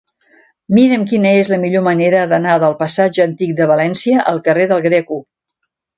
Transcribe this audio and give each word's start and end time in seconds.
Mira'm 0.77 1.01
quina 1.11 1.33
és 1.41 1.51
la 1.53 1.59
millor 1.65 1.85
manera 1.89 2.23
d'anar 2.33 2.55
del 2.63 2.75
passatge 2.79 3.27
Antic 3.29 3.53
de 3.61 3.69
València 3.73 4.25
al 4.33 4.45
carrer 4.49 4.67
del 4.73 4.83
Greco. 4.87 5.25